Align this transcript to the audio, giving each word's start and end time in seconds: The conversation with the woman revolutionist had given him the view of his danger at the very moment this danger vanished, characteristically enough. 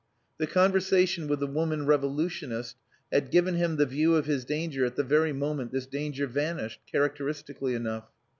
The 0.39 0.47
conversation 0.47 1.27
with 1.27 1.41
the 1.41 1.45
woman 1.45 1.85
revolutionist 1.85 2.75
had 3.13 3.29
given 3.29 3.53
him 3.53 3.75
the 3.75 3.85
view 3.85 4.15
of 4.15 4.25
his 4.25 4.43
danger 4.45 4.83
at 4.83 4.95
the 4.95 5.03
very 5.03 5.31
moment 5.31 5.71
this 5.71 5.85
danger 5.85 6.25
vanished, 6.25 6.79
characteristically 6.91 7.75
enough. 7.75 8.07